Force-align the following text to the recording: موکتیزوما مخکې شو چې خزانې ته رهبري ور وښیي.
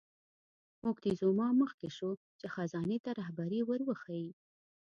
موکتیزوما 0.85 1.47
مخکې 1.61 1.89
شو 1.97 2.11
چې 2.39 2.45
خزانې 2.53 2.97
ته 3.05 3.11
رهبري 3.19 3.61
ور 3.65 3.81
وښیي. 3.85 4.29